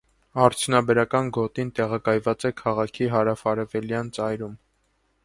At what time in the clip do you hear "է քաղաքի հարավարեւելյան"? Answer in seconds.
2.51-4.11